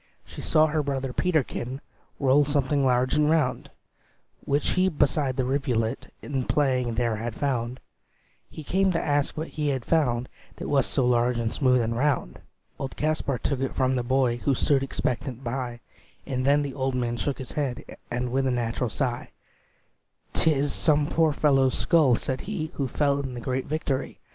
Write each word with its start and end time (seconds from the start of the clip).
She 0.25 0.41
saw 0.41 0.65
her 0.65 0.81
brother 0.81 1.13
Peterkin 1.13 1.79
Roll 2.19 2.43
something 2.43 2.83
large 2.83 3.13
and 3.13 3.29
round, 3.29 3.69
Which 4.43 4.71
he 4.71 4.89
beside 4.89 5.37
the 5.37 5.45
rivulet 5.45 6.11
In 6.23 6.45
playing 6.45 6.95
there 6.95 7.17
had 7.17 7.35
found; 7.35 7.79
He 8.49 8.63
came 8.63 8.91
to 8.93 8.99
ask 8.99 9.37
what 9.37 9.49
he 9.49 9.67
had 9.67 9.85
found, 9.85 10.27
That 10.55 10.69
was 10.69 10.87
so 10.87 11.05
large 11.05 11.37
and 11.37 11.53
smooth 11.53 11.81
and 11.81 11.95
round. 11.95 12.39
Old 12.79 12.97
Kaspar 12.97 13.37
took 13.37 13.59
it 13.59 13.75
from 13.75 13.95
the 13.95 14.01
boy, 14.01 14.37
Who 14.37 14.55
stood 14.55 14.81
expectant 14.81 15.43
by; 15.43 15.81
And 16.25 16.47
then 16.47 16.63
the 16.63 16.73
old 16.73 16.95
man 16.95 17.15
shook 17.15 17.37
his 17.37 17.51
head, 17.51 17.85
And 18.09 18.31
with 18.31 18.47
a 18.47 18.51
natural 18.51 18.89
sigh, 18.89 19.29
"'T 20.33 20.51
is 20.51 20.73
some 20.73 21.05
poor 21.11 21.31
fellow's 21.31 21.77
skull," 21.77 22.15
said 22.15 22.41
he, 22.41 22.71
"Who 22.73 22.87
fell 22.87 23.19
in 23.19 23.35
the 23.35 23.39
great 23.39 23.67
victory. 23.67 24.17